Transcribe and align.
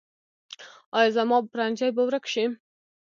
ایا 0.97 1.09
زما 1.17 1.37
پرنجی 1.53 1.89
به 1.95 2.03
ورک 2.07 2.25
شي؟ 2.33 2.43